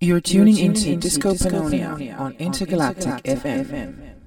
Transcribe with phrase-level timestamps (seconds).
[0.00, 3.64] You're tuning, You're tuning into, into Disco, Disco Panonia, Panonia on Intergalactic, Intergalactic FM.
[3.66, 4.17] FM.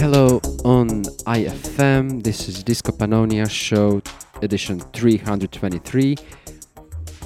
[0.00, 2.22] Hello on IFM.
[2.22, 4.00] This is Disco Panonia show
[4.40, 6.16] edition 323.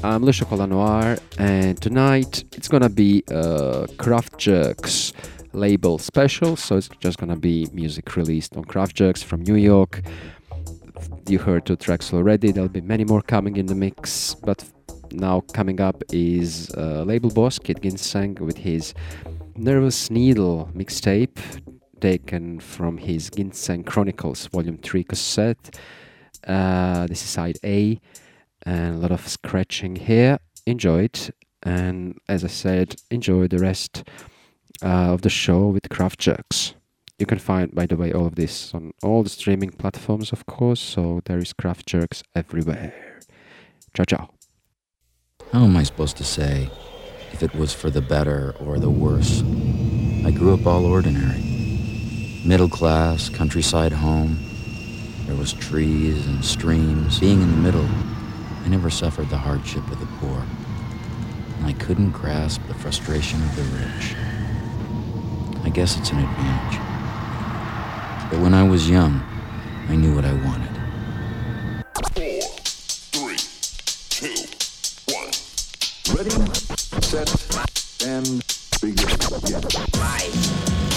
[0.03, 5.13] I'm Le Chocolat Noir, and tonight it's gonna be a Kraftjerkz
[5.53, 6.57] label special.
[6.57, 10.03] So it's just gonna be music released on Kraftjerkz from New York.
[11.29, 12.51] You heard two tracks already.
[12.51, 14.65] There'll be many more coming in the mix, but
[15.13, 18.95] now coming up is uh, label boss Kid Ginseng with his
[19.55, 21.39] Nervous Needle mixtape
[22.01, 25.79] taken from his Ginseng Chronicles Volume 3 cassette.
[26.47, 28.01] Uh, this is side A,
[28.67, 30.39] and a lot of scratching here.
[30.67, 31.31] Enjoy it,
[31.63, 34.05] and as I said, enjoy the rest
[34.83, 36.75] uh, of the show with Kraftjerkz.
[37.19, 40.47] You can find, by the way, all of this on all the streaming platforms, of
[40.47, 43.21] course, so there is Kraftjerkz everywhere.
[43.95, 44.31] Ciao, ciao.
[45.53, 46.69] How am I supposed to say
[47.33, 49.43] if it was for the better or the worse?
[50.25, 51.54] I grew up all ordinary.
[52.45, 54.39] Middle class, countryside home.
[55.25, 57.19] There was trees and streams.
[57.19, 57.89] Being in the middle,
[58.65, 60.45] I never suffered the hardship of the poor.
[61.57, 64.15] And I couldn't grasp the frustration of the rich.
[65.65, 66.81] I guess it's an advantage.
[68.31, 69.23] But when I was young,
[69.89, 70.69] I knew what I wanted.
[72.13, 72.43] Four,
[73.15, 73.39] three,
[74.11, 74.35] two,
[75.15, 75.33] one.
[76.15, 76.31] Ready,
[77.01, 78.45] set, and
[78.83, 79.09] begin.
[79.95, 80.94] Five,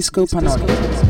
[0.00, 1.09] Disco Panonia.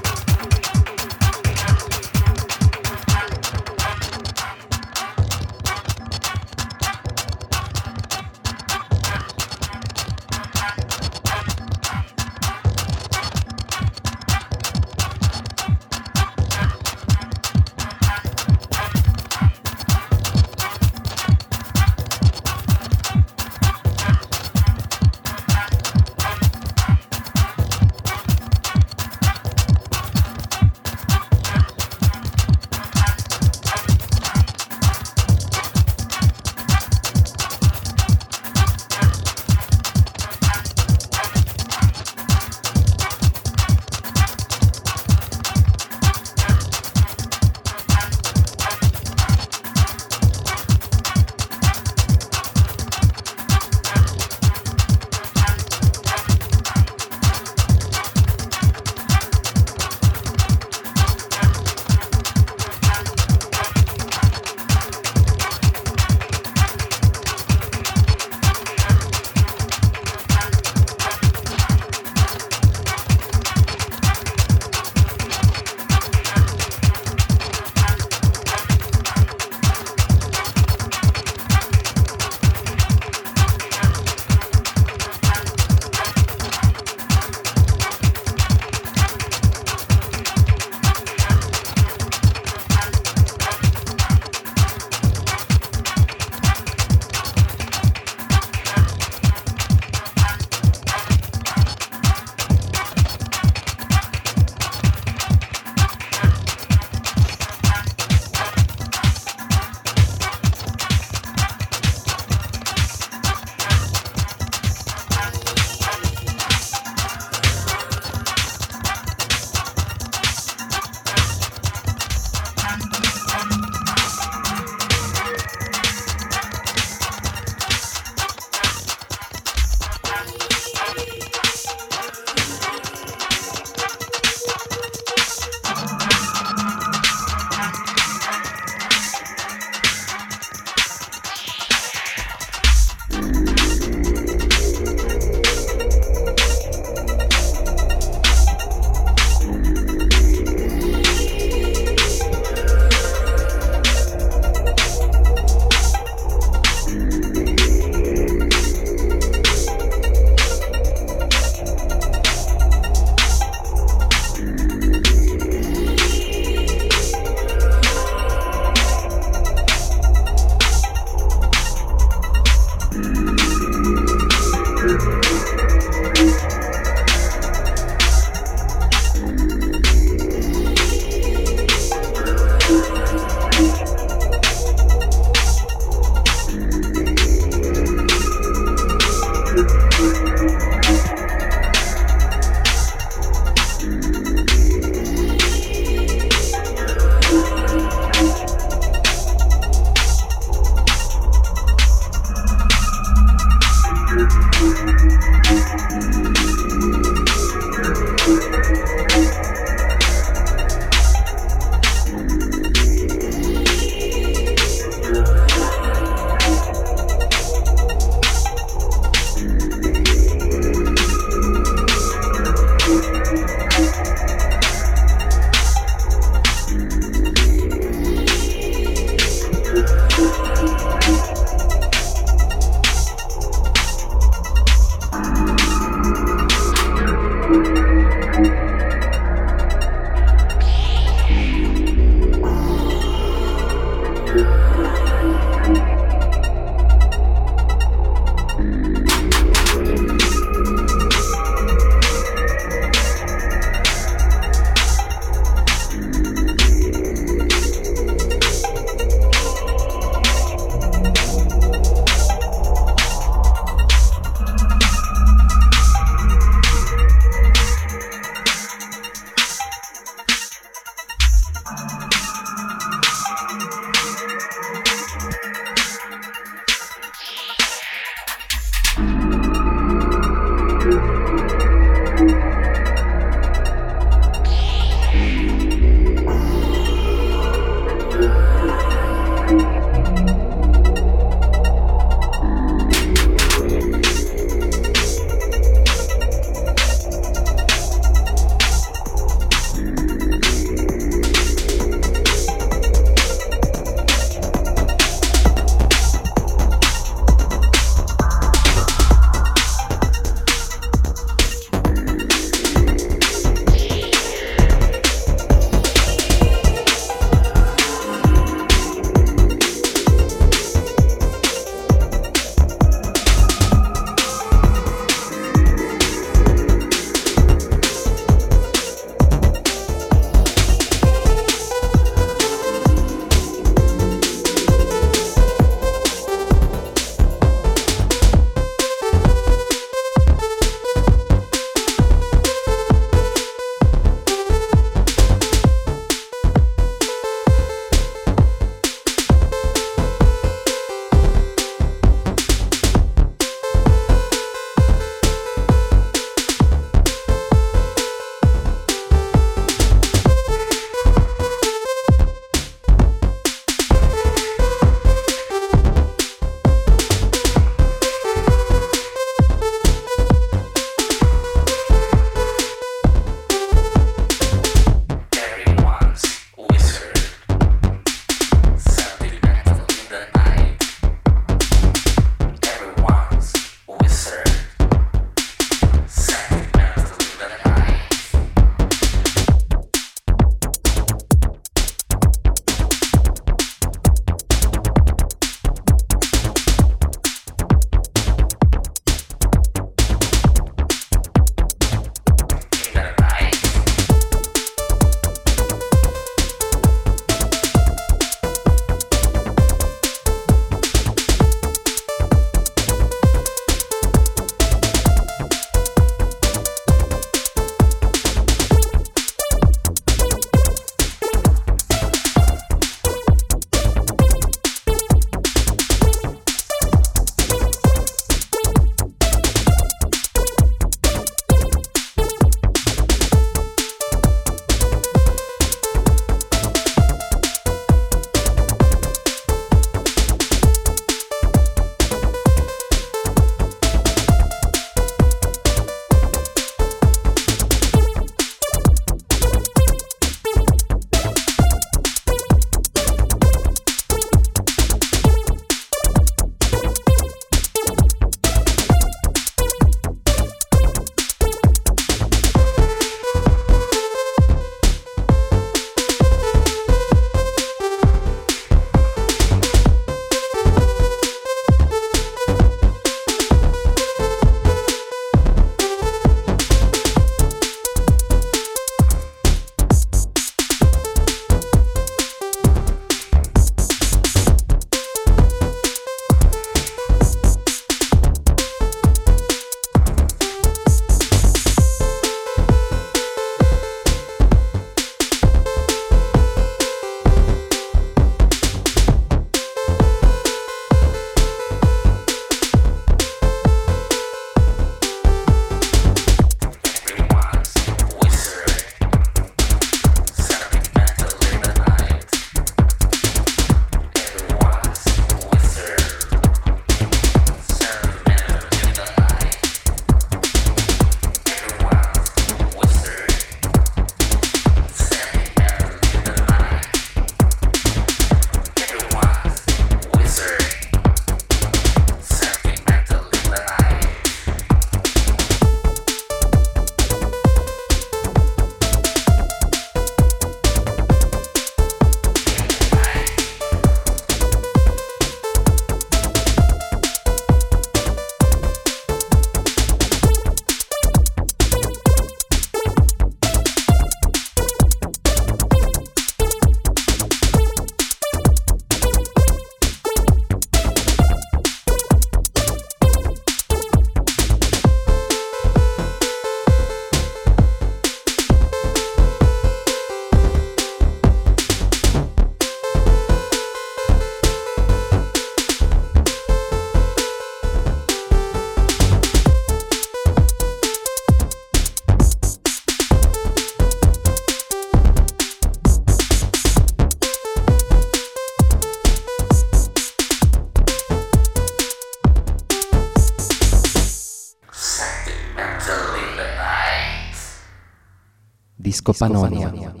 [599.11, 600.00] Disco Panonia.